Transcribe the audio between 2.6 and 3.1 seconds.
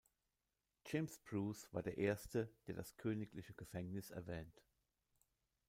der das